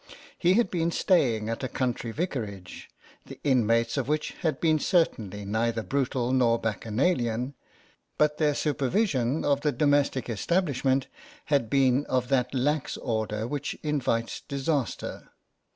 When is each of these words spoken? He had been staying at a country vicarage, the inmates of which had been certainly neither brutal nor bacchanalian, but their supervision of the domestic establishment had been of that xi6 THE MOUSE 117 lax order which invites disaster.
He 0.39 0.55
had 0.55 0.71
been 0.71 0.89
staying 0.89 1.47
at 1.47 1.63
a 1.63 1.67
country 1.69 2.09
vicarage, 2.11 2.89
the 3.27 3.39
inmates 3.43 3.97
of 3.97 4.07
which 4.07 4.31
had 4.41 4.59
been 4.59 4.79
certainly 4.79 5.45
neither 5.45 5.83
brutal 5.83 6.31
nor 6.31 6.57
bacchanalian, 6.57 7.53
but 8.17 8.39
their 8.39 8.55
supervision 8.55 9.45
of 9.45 9.61
the 9.61 9.71
domestic 9.71 10.27
establishment 10.27 11.05
had 11.53 11.69
been 11.69 12.07
of 12.07 12.29
that 12.29 12.47
xi6 12.51 12.51
THE 12.51 12.57
MOUSE 12.57 12.65
117 12.65 12.65
lax 12.65 12.97
order 12.97 13.47
which 13.47 13.73
invites 13.83 14.41
disaster. 14.41 15.29